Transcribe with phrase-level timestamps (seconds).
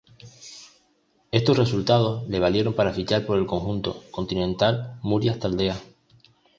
[1.31, 5.79] Estos resultados le valieron para fichar por el conjunto continental Murias Taldea.